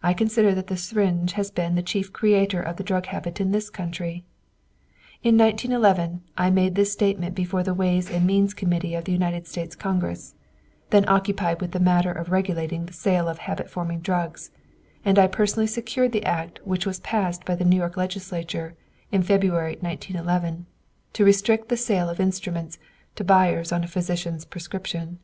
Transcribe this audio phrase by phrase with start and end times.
[0.00, 3.50] I consider that the syringe has been the chief creator of the drug habit in
[3.50, 4.24] this country.
[5.24, 9.48] In 1911 I made this statement before the Ways and Means Committee of the United
[9.48, 10.36] States Congress,
[10.90, 14.52] then occupied with the matter of regulating the sale of habit forming drugs,
[15.04, 18.76] and I personally secured the act which was passed by the New York legislature
[19.10, 20.66] in February, 1911,
[21.14, 22.78] to restrict the sale of this instrument
[23.16, 25.18] to buyers on a physician's prescription.